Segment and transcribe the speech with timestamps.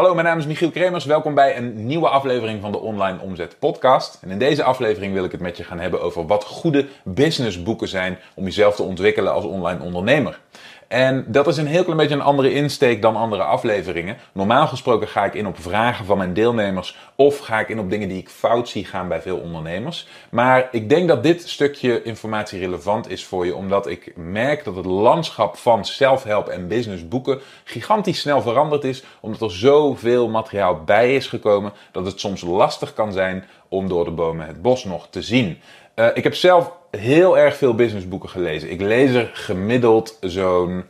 [0.00, 1.04] Hallo, mijn naam is Michiel Kremers.
[1.04, 4.18] Welkom bij een nieuwe aflevering van de Online Omzet Podcast.
[4.22, 7.88] En in deze aflevering wil ik het met je gaan hebben over wat goede businessboeken
[7.88, 10.40] zijn om jezelf te ontwikkelen als online ondernemer.
[10.90, 14.16] En dat is een heel klein beetje een andere insteek dan andere afleveringen.
[14.32, 17.90] Normaal gesproken ga ik in op vragen van mijn deelnemers of ga ik in op
[17.90, 20.08] dingen die ik fout zie gaan bij veel ondernemers.
[20.30, 24.76] Maar ik denk dat dit stukje informatie relevant is voor je, omdat ik merk dat
[24.76, 31.14] het landschap van self-help en businessboeken gigantisch snel veranderd is, omdat er zoveel materiaal bij
[31.14, 35.06] is gekomen dat het soms lastig kan zijn om door de bomen het bos nog
[35.10, 35.58] te zien.
[35.94, 38.70] Uh, ik heb zelf heel erg veel businessboeken gelezen.
[38.70, 40.84] Ik lees er gemiddeld zo'n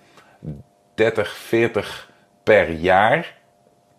[0.94, 2.10] 30, 40
[2.42, 3.38] per jaar.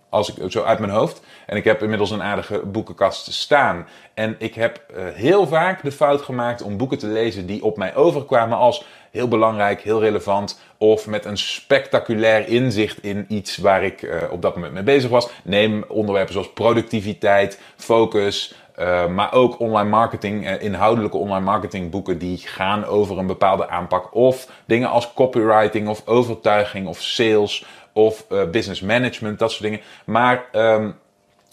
[0.09, 1.21] Als ik zo uit mijn hoofd.
[1.45, 3.87] En ik heb inmiddels een aardige boekenkast staan.
[4.13, 7.77] En ik heb uh, heel vaak de fout gemaakt om boeken te lezen die op
[7.77, 10.59] mij overkwamen als heel belangrijk, heel relevant.
[10.77, 15.09] Of met een spectaculair inzicht in iets waar ik uh, op dat moment mee bezig
[15.09, 15.29] was.
[15.43, 22.17] Neem onderwerpen zoals productiviteit, focus, uh, maar ook online marketing, uh, inhoudelijke online marketing boeken
[22.17, 24.15] die gaan over een bepaalde aanpak.
[24.15, 29.81] Of dingen als copywriting of overtuiging of sales of uh, business management, dat soort dingen.
[30.05, 30.95] Maar um,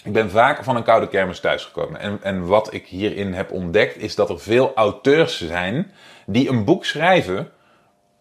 [0.05, 2.01] ik ben vaak van een koude kermis thuisgekomen.
[2.01, 5.93] En, en wat ik hierin heb ontdekt is dat er veel auteurs zijn
[6.27, 7.51] die een boek schrijven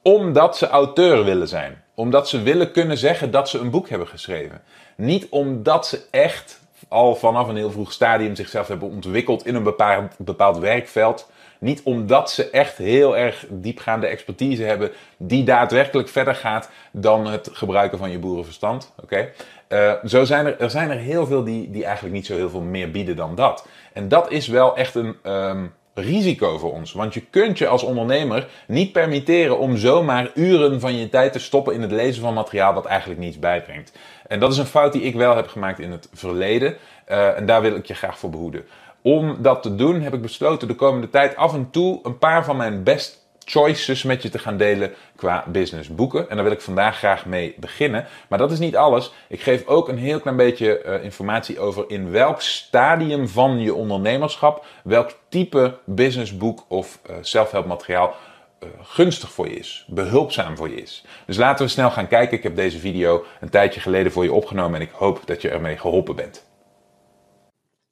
[0.01, 1.83] omdat ze auteur willen zijn.
[1.95, 4.61] Omdat ze willen kunnen zeggen dat ze een boek hebben geschreven.
[4.95, 9.63] Niet omdat ze echt al vanaf een heel vroeg stadium zichzelf hebben ontwikkeld in een
[9.63, 11.31] bepaald, bepaald werkveld.
[11.59, 17.49] Niet omdat ze echt heel erg diepgaande expertise hebben die daadwerkelijk verder gaat dan het
[17.53, 18.93] gebruiken van je boerenverstand.
[19.01, 19.29] Oké?
[19.69, 22.49] Uh, zo zijn er, er zijn er heel veel die, die eigenlijk niet zo heel
[22.49, 23.67] veel meer bieden dan dat.
[23.93, 26.93] En dat is wel echt een um, risico voor ons.
[26.93, 31.39] Want je kunt je als ondernemer niet permitteren om zomaar uren van je tijd te
[31.39, 33.91] stoppen in het lezen van materiaal dat eigenlijk niets bijbrengt.
[34.27, 36.75] En dat is een fout die ik wel heb gemaakt in het verleden.
[37.09, 38.65] Uh, en daar wil ik je graag voor behoeden.
[39.01, 42.45] Om dat te doen heb ik besloten de komende tijd af en toe een paar
[42.45, 46.29] van mijn best choices met je te gaan delen qua business boeken.
[46.29, 48.05] En daar wil ik vandaag graag mee beginnen.
[48.29, 49.11] Maar dat is niet alles.
[49.29, 53.73] Ik geef ook een heel klein beetje uh, informatie over in welk stadium van je
[53.73, 58.15] ondernemerschap, welk type businessboek of uh, self-help materiaal
[58.63, 61.05] uh, gunstig voor je is, behulpzaam voor je is.
[61.25, 62.37] Dus laten we snel gaan kijken.
[62.37, 65.49] Ik heb deze video een tijdje geleden voor je opgenomen en ik hoop dat je
[65.49, 66.45] ermee geholpen bent.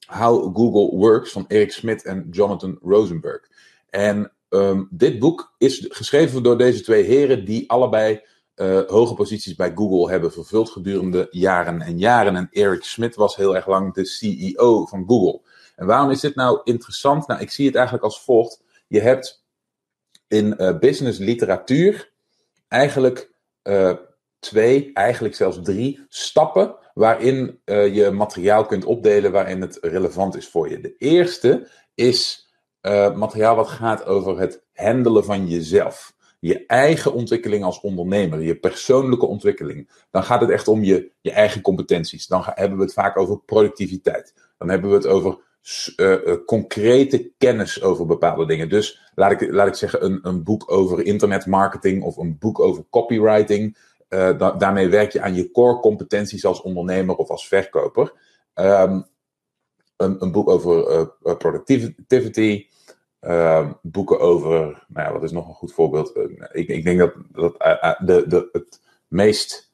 [0.07, 3.41] How Google Works van Eric Schmidt en Jonathan Rosenberg.
[3.89, 8.22] En um, dit boek is geschreven door deze twee heren die allebei
[8.56, 12.35] uh, hoge posities bij Google hebben vervuld gedurende jaren en jaren.
[12.35, 15.41] En Eric Schmidt was heel erg lang de CEO van Google.
[15.75, 17.28] En waarom is dit nou interessant?
[17.28, 18.63] Nou, ik zie het eigenlijk als volgt.
[18.88, 19.45] Je hebt
[20.28, 22.11] in uh, business literatuur
[22.67, 23.31] eigenlijk
[23.63, 23.94] uh,
[24.39, 30.69] twee, eigenlijk zelfs drie stappen waarin je materiaal kunt opdelen waarin het relevant is voor
[30.69, 30.79] je.
[30.79, 32.44] De eerste is
[32.85, 36.13] uh, materiaal wat gaat over het handelen van jezelf.
[36.40, 39.90] Je eigen ontwikkeling als ondernemer, je persoonlijke ontwikkeling.
[40.12, 42.28] Dan gaat het echt om je, je eigen competenties.
[42.28, 44.34] Dan hebben we het vaak over productiviteit.
[44.57, 45.38] Dan hebben we het over
[45.96, 48.69] uh, uh, concrete kennis over bepaalde dingen.
[48.69, 52.85] Dus laat ik, laat ik zeggen, een, een boek over internetmarketing of een boek over
[52.90, 53.78] copywriting.
[54.09, 58.13] Uh, da daarmee werk je aan je core competenties als ondernemer of als verkoper.
[58.53, 59.06] Um,
[59.97, 61.07] een, een, boek over
[61.38, 62.67] productivity.
[63.81, 66.15] Boeken over, nou ja, wat is nog een goed voorbeeld?
[66.51, 67.57] ik, ik, denk dat, dat
[68.05, 69.73] de, de, het meest.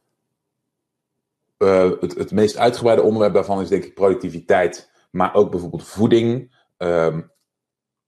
[1.58, 7.32] Het, het meest uitgebreide onderwerp daarvan is denk ik productiviteit maar ook bijvoorbeeld voeding, um,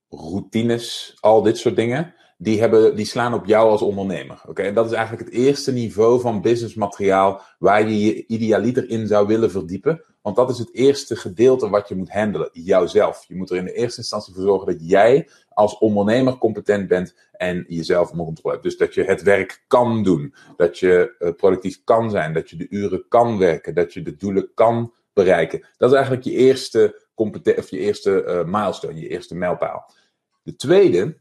[0.10, 2.16] routines, al dit soort dingen.
[2.38, 4.42] Die, hebben, die slaan op jou als ondernemer.
[4.48, 9.08] Oké, En dat is eigenlijk het eerste niveau van businessmateriaal waar je je idealiter in
[9.08, 10.04] zou willen verdiepen.
[10.22, 13.26] Want dat is het eerste gedeelte wat je moet handelen, jouzelf.
[13.28, 17.16] Je moet er in de eerste instantie voor zorgen dat jij als ondernemer competent bent
[17.32, 18.68] en jezelf onder controle hebt.
[18.68, 22.56] Dus dat je het werk kan doen, dat je uh, productief kan zijn, dat je
[22.56, 25.66] de uren kan werken, dat je de doelen kan bereiken.
[25.78, 29.92] Dat is eigenlijk je eerste, of je eerste uh, milestone, je eerste mijlpaal.
[30.44, 31.18] De tweede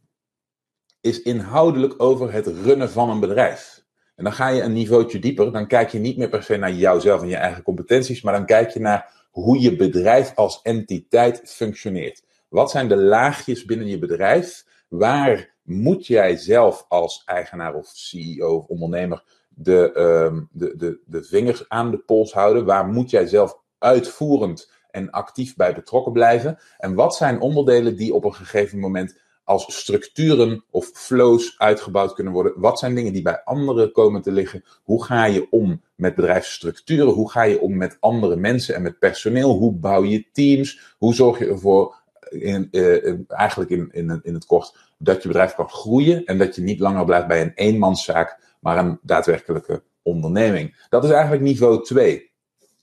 [1.03, 3.85] is inhoudelijk over het runnen van een bedrijf.
[4.17, 5.53] En dan ga je een niveautje dieper.
[5.53, 8.47] Dan kijk je niet meer per se naar jouzelf en je eigen competenties, maar dan
[8.47, 12.25] kijk je naar hoe je bedrijf als entiteit functioneert.
[12.49, 14.65] Wat zijn de laagjes binnen je bedrijf?
[14.89, 21.25] Waar moet jij zelf als eigenaar of CEO of ondernemer de, uh, de, de, de
[21.25, 22.65] vingers aan de pols houden?
[22.65, 26.59] Waar moet jij zelf uitvoerend en actief bij betrokken blijven?
[26.79, 29.21] En wat zijn onderdelen die op een gegeven moment
[29.53, 32.53] als structuren of flows uitgebouwd kunnen worden?
[32.57, 34.65] Wat zijn dingen die bij anderen komen te liggen?
[34.83, 37.13] Hoe ga je om met bedrijfsstructuren?
[37.13, 39.51] Hoe ga je om met andere mensen en met personeel?
[39.51, 40.95] Hoe bouw je teams?
[40.99, 45.55] Hoe zorg je ervoor, in, uh, eigenlijk in, in, in het kort, dat je bedrijf
[45.55, 50.87] kan groeien en dat je niet langer blijft bij een eenmanszaak, maar een daadwerkelijke onderneming?
[50.89, 52.31] Dat is eigenlijk niveau 2.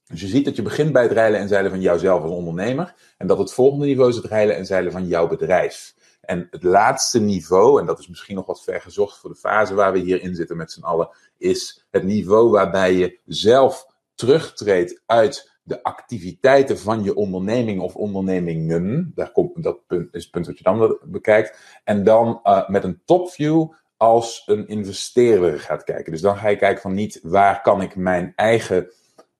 [0.07, 2.95] Dus je ziet dat je begint bij het rijlen en zeilen van jouzelf als ondernemer.
[3.17, 5.93] En dat het volgende niveau is het rijlen en zeilen van jouw bedrijf.
[6.29, 9.73] En het laatste niveau, en dat is misschien nog wat ver gezocht voor de fase
[9.73, 15.01] waar we hier in zitten met z'n allen, is het niveau waarbij je zelf terugtreedt
[15.05, 19.11] uit de activiteiten van je onderneming of ondernemingen.
[19.15, 21.81] Daar komt, dat punt, is het punt wat je dan bekijkt.
[21.83, 26.11] En dan uh, met een topview als een investeerder gaat kijken.
[26.11, 28.91] Dus dan ga je kijken van niet waar kan ik mijn eigen,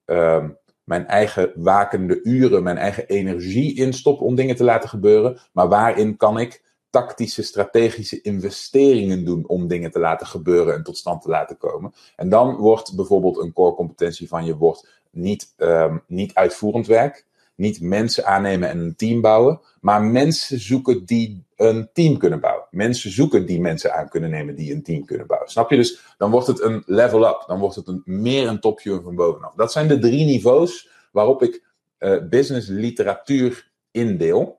[0.05, 0.45] uh,
[0.83, 5.39] mijn eigen wakende uren, mijn eigen energie instoppen om dingen te laten gebeuren.
[5.51, 10.97] Maar waarin kan ik tactische, strategische investeringen doen om dingen te laten gebeuren en tot
[10.97, 11.93] stand te laten komen.
[12.15, 17.25] En dan wordt bijvoorbeeld een core competentie van je wordt niet, um, niet uitvoerend werk,
[17.55, 22.67] niet mensen aannemen en een team bouwen, maar mensen zoeken die een team kunnen bouwen.
[22.71, 25.49] Mensen zoeken die mensen aan kunnen nemen die een team kunnen bouwen.
[25.49, 25.75] Snap je?
[25.75, 29.15] Dus dan wordt het een level up, dan wordt het een, meer een topje van
[29.15, 29.53] bovenaf.
[29.55, 31.63] Dat zijn de drie niveaus waarop ik
[31.99, 34.58] uh, business literatuur indeel.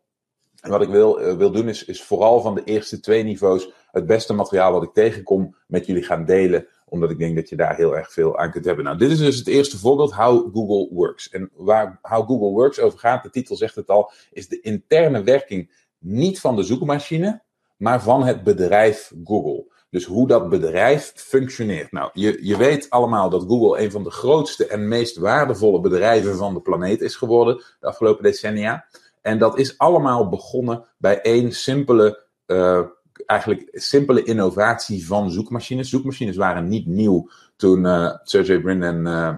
[0.61, 3.71] En wat ik wil, uh, wil doen is, is vooral van de eerste twee niveaus
[3.91, 6.67] het beste materiaal wat ik tegenkom met jullie gaan delen.
[6.89, 8.85] Omdat ik denk dat je daar heel erg veel aan kunt hebben.
[8.85, 11.29] Nou, dit is dus het eerste voorbeeld, How Google Works.
[11.29, 15.23] En waar How Google Works over gaat, de titel zegt het al, is de interne
[15.23, 17.43] werking niet van de zoekmachine,
[17.77, 19.69] maar van het bedrijf Google.
[19.91, 21.93] Dus hoe dat bedrijf functioneert.
[21.93, 26.37] Nou, je, je weet allemaal dat Google een van de grootste en meest waardevolle bedrijven
[26.37, 28.87] van de planeet is geworden de afgelopen decennia.
[29.21, 32.81] En dat is allemaal begonnen bij één simpele, uh,
[33.27, 35.89] eigenlijk simpele innovatie van zoekmachines.
[35.89, 39.35] Zoekmachines waren niet nieuw toen uh, Sergey Brin en, uh,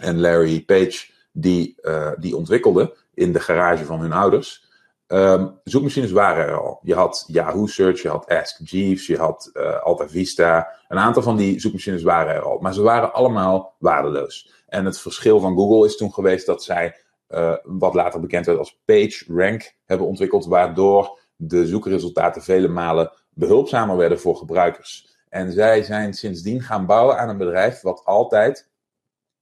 [0.00, 1.80] en Larry Page die,
[2.18, 4.68] die ontwikkelden in de garage van hun ouders.
[5.06, 6.80] Um, zoekmachines waren er al.
[6.82, 9.50] Je had Yahoo Search, je had Ask Jeeves, je had
[9.82, 10.68] Alta Vista.
[10.88, 12.58] Een aantal van die zoekmachines waren er al.
[12.58, 14.52] Maar ze waren allemaal waardeloos.
[14.66, 16.96] En het verschil van Google is toen geweest dat zij
[17.30, 23.96] uh, wat later bekend werd als PageRank, hebben ontwikkeld, waardoor de zoekresultaten vele malen behulpzamer
[23.96, 25.18] werden voor gebruikers.
[25.28, 28.68] En zij zijn sindsdien gaan bouwen aan een bedrijf wat altijd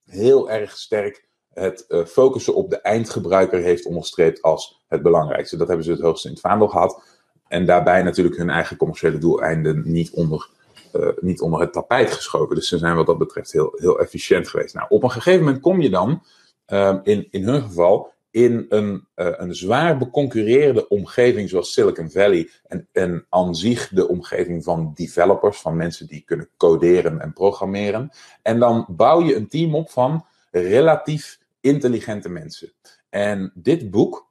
[0.05, 1.27] heel erg sterk
[1.59, 5.57] het uh, focussen op de eindgebruiker heeft onderstreept als het belangrijkste.
[5.57, 7.03] Dat hebben ze het hoogste in het vaandel gehad.
[7.49, 10.49] En daarbij natuurlijk hun eigen commerciële doeleinden niet onder,
[10.93, 12.55] uh, niet onder het tapijt geschoven.
[12.55, 14.75] Dus ze zijn wat dat betreft heel, heel efficiënt geweest.
[14.75, 16.23] Nou, op een gegeven moment kom je dan
[16.73, 22.51] um, in, in hun geval in een, uh, een zwaar beconcurreerde omgeving zoals Silicon Valley
[22.67, 28.11] en, en aan zich de omgeving van developers, van mensen die kunnen coderen en programmeren.
[28.43, 32.73] En dan bouw je een team op van relatief intelligente mensen.
[33.09, 34.27] En dit boek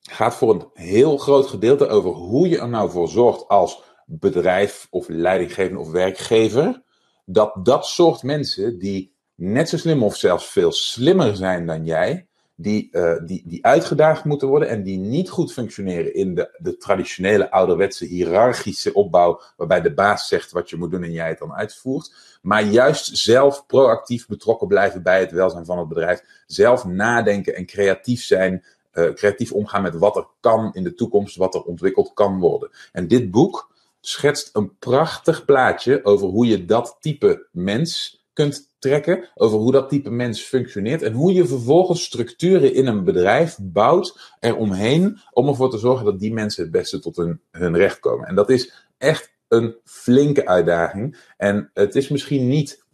[0.00, 4.86] gaat voor een heel groot gedeelte over hoe je er nou voor zorgt als bedrijf
[4.90, 6.82] of leidinggevende of werkgever,
[7.24, 9.11] dat dat soort mensen die
[9.42, 14.24] net zo slim of zelfs veel slimmer zijn dan jij, die, uh, die, die uitgedaagd
[14.24, 19.80] moeten worden en die niet goed functioneren in de, de traditionele ouderwetse hiërarchische opbouw, waarbij
[19.80, 23.66] de baas zegt wat je moet doen en jij het dan uitvoert, maar juist zelf
[23.66, 29.12] proactief betrokken blijven bij het welzijn van het bedrijf, zelf nadenken en creatief zijn, uh,
[29.12, 32.70] creatief omgaan met wat er kan in de toekomst, wat er ontwikkeld kan worden.
[32.92, 33.70] En dit boek
[34.00, 39.88] schetst een prachtig plaatje over hoe je dat type mens kunt trekken over hoe dat
[39.88, 45.70] type mens functioneert en hoe je vervolgens structuren in een bedrijf bouwt eromheen om ervoor
[45.70, 48.26] te zorgen dat die mensen het beste tot hun, hun recht komen.
[48.28, 51.16] En dat is echt een flinke uitdaging.
[51.36, 52.84] En het is misschien niet.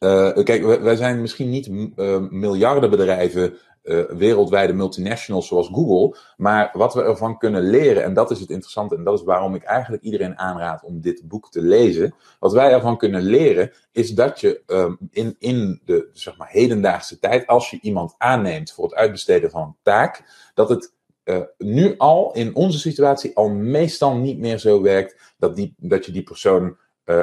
[0.00, 6.18] Uh, kijk, wij zijn misschien niet uh, miljarden bedrijven uh, wereldwijde multinationals zoals Google.
[6.36, 9.54] Maar wat we ervan kunnen leren, en dat is het interessante, en dat is waarom
[9.54, 12.14] ik eigenlijk iedereen aanraad om dit boek te lezen.
[12.38, 17.18] Wat wij ervan kunnen leren, is dat je um, in, in de zeg maar, hedendaagse
[17.18, 20.24] tijd, als je iemand aanneemt voor het uitbesteden van een taak,
[20.54, 20.92] dat het
[21.24, 26.06] uh, nu al in onze situatie al meestal niet meer zo werkt dat, die, dat
[26.06, 26.76] je die persoon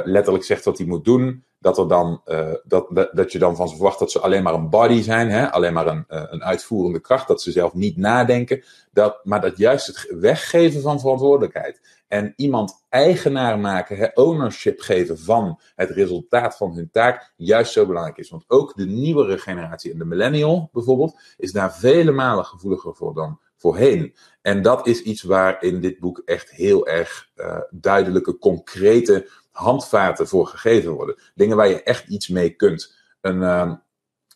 [0.03, 1.43] letterlijk zegt wat hij moet doen.
[1.59, 2.21] Dat, er dan,
[2.63, 5.29] dat, dat, dat, je dan van ze verwacht dat ze alleen maar een body zijn,
[5.29, 5.51] hè?
[5.51, 8.63] alleen maar een, een uitvoerende kracht, dat ze zelf niet nadenken.
[8.91, 15.59] Dat, maar dat juist het weggeven van verantwoordelijkheid en iemand eigenaar maken, ownership geven van
[15.75, 18.29] het resultaat van hun taak, juist zo belangrijk is.
[18.29, 23.13] Want ook de nieuwere generatie en de millennial bijvoorbeeld, is daar vele malen gevoeliger voor
[23.13, 24.15] dan voorheen.
[24.41, 30.27] En dat is iets waar in dit boek echt heel erg uh, duidelijke, concrete handvaten
[30.27, 31.21] voor gegeven worden.
[31.35, 32.95] Dingen waar je echt iets mee kunt.
[33.21, 33.73] Een uh,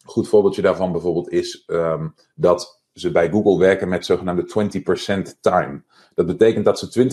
[0.06, 4.72] goed voorbeeldje daarvan bijvoorbeeld is um, dat ze bij Google werken met zogenaamde
[5.38, 5.84] 20% time.
[6.14, 7.10] Dat betekent dat ze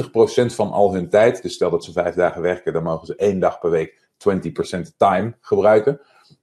[0.51, 3.17] 20% van al hun tijd, dus stel dat ze vijf dagen werken, dan mogen ze
[3.17, 6.01] één dag per week 20% time gebruiken.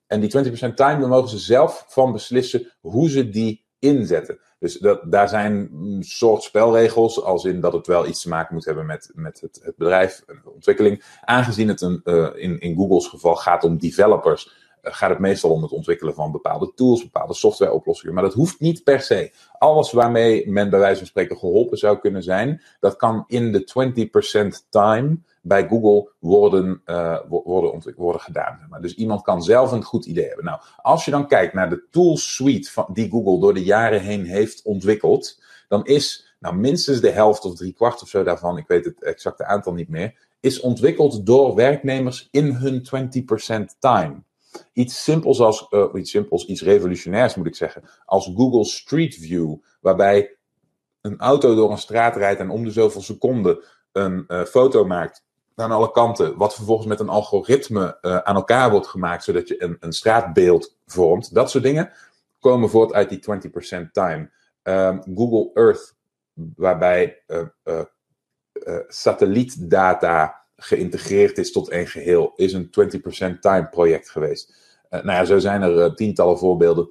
[0.07, 4.39] En die 20% time, dan mogen ze zelf van beslissen hoe ze die inzetten.
[4.59, 8.65] Dus dat, daar zijn soort spelregels, als in dat het wel iets te maken moet
[8.65, 11.03] hebben met, met het, het bedrijf, de ontwikkeling.
[11.21, 15.61] Aangezien het een, uh, in, in Google's geval gaat om developers, gaat het meestal om
[15.61, 18.13] het ontwikkelen van bepaalde tools, bepaalde softwareoplossingen.
[18.13, 19.31] Maar dat hoeft niet per se.
[19.57, 23.63] Alles waarmee men bij wijze van spreken geholpen zou kunnen zijn, dat kan in de
[24.63, 28.77] 20% time bij Google worden, uh, worden, worden gedaan.
[28.81, 30.45] Dus iemand kan zelf een goed idee hebben.
[30.45, 34.01] Nou, als je dan kijkt naar de tool suite van, die Google door de jaren
[34.01, 38.57] heen heeft ontwikkeld, dan is nou, minstens de helft of drie kwart of zo daarvan,
[38.57, 42.87] ik weet het exacte aantal niet meer, is ontwikkeld door werknemers in hun
[43.71, 44.23] 20% time
[44.73, 49.55] iets simpels als, uh, iets simpels, iets revolutionairs moet ik zeggen, als Google Street View,
[49.81, 50.35] waarbij
[51.01, 55.25] een auto door een straat rijdt en om de zoveel seconden een uh, foto maakt
[55.55, 59.63] aan alle kanten, wat vervolgens met een algoritme uh, aan elkaar wordt gemaakt, zodat je
[59.63, 61.33] een, een straatbeeld vormt.
[61.33, 61.91] Dat soort dingen
[62.39, 63.23] komen voort uit die
[63.85, 64.31] 20% time.
[64.63, 65.95] Um, Google Earth,
[66.55, 67.23] waarbij
[68.87, 72.69] satellietdata geïntegreerd is tot één geheel, is een
[73.35, 74.55] 20% time project geweest.
[74.89, 76.89] Uh, nou ja, zo zijn er uh, tientallen voorbeelden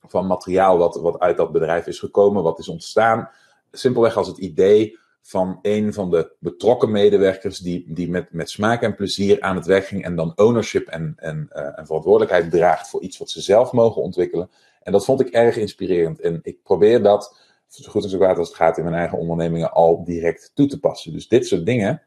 [0.00, 3.30] van materiaal wat, wat uit dat bedrijf is gekomen, wat is ontstaan.
[3.70, 8.82] Simpelweg als het idee van een van de betrokken medewerkers die, die met, met smaak
[8.82, 12.88] en plezier aan het werk ging en dan ownership en, en, uh, en verantwoordelijkheid draagt
[12.88, 14.50] voor iets wat ze zelf mogen ontwikkelen.
[14.82, 16.20] En dat vond ik erg inspirerend.
[16.20, 17.36] En ik probeer dat,
[17.68, 20.66] zo goed en zo kwaad als het gaat, in mijn eigen ondernemingen al direct toe
[20.66, 21.12] te passen.
[21.12, 22.02] Dus dit soort dingen,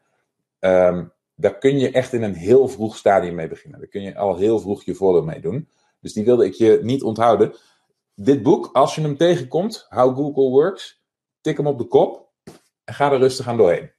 [0.65, 3.79] Um, daar kun je echt in een heel vroeg stadium mee beginnen.
[3.79, 5.69] Daar kun je al heel vroeg je voordeel mee doen.
[5.99, 7.53] Dus die wilde ik je niet onthouden.
[8.15, 11.01] Dit boek, als je hem tegenkomt, How Google Works,
[11.41, 12.29] tik hem op de kop
[12.83, 13.91] en ga er rustig aan doorheen.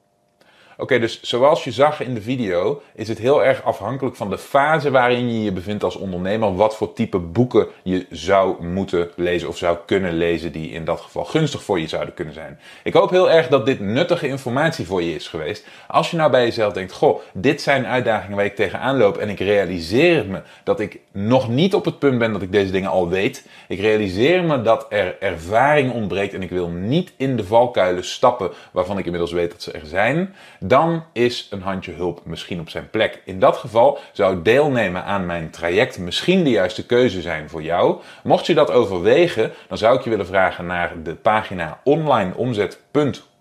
[0.79, 4.39] Oké, dus zoals je zag in de video, is het heel erg afhankelijk van de
[4.39, 6.55] fase waarin je je bevindt als ondernemer.
[6.57, 11.01] Wat voor type boeken je zou moeten lezen of zou kunnen lezen, die in dat
[11.01, 12.61] geval gunstig voor je zouden kunnen zijn.
[12.83, 15.67] Ik hoop heel erg dat dit nuttige informatie voor je is geweest.
[15.89, 19.29] Als je nou bij jezelf denkt: Goh, dit zijn uitdagingen waar ik tegenaan loop en
[19.29, 22.91] ik realiseer me dat ik nog niet op het punt ben dat ik deze dingen
[22.91, 23.47] al weet.
[23.69, 28.51] Ik realiseer me dat er ervaring ontbreekt en ik wil niet in de valkuilen stappen
[28.73, 30.35] waarvan ik inmiddels weet dat ze er zijn
[30.69, 33.23] dan is een handje hulp misschien op zijn plek.
[33.25, 38.01] In dat geval zou deelnemen aan mijn traject misschien de juiste keuze zijn voor jou.
[38.23, 43.35] Mocht je dat overwegen, dan zou ik je willen vragen naar de pagina onlineomzet.com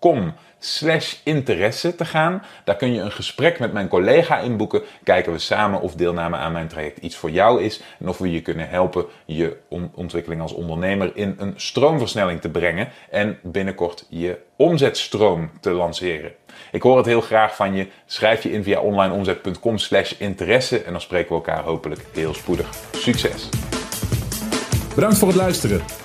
[0.60, 2.44] slash interesse te gaan.
[2.64, 4.82] Daar kun je een gesprek met mijn collega inboeken.
[5.04, 7.82] Kijken we samen of deelname aan mijn traject iets voor jou is.
[8.00, 9.58] En of we je kunnen helpen je
[9.94, 12.90] ontwikkeling als ondernemer in een stroomversnelling te brengen.
[13.10, 16.32] En binnenkort je omzetstroom te lanceren.
[16.72, 17.88] Ik hoor het heel graag van je.
[18.06, 20.84] Schrijf je in via onlineomzet.com slash interesse.
[20.84, 22.70] En dan spreken we elkaar hopelijk heel spoedig.
[22.92, 23.50] Succes!
[24.96, 26.05] Bedankt voor het luisteren.